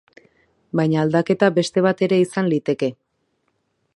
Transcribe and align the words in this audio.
Baina 0.79 0.97
aldaketa 1.01 1.51
beste 1.59 1.85
bat 1.87 2.03
ere 2.07 2.21
izan 2.25 2.51
liteke. 2.55 2.93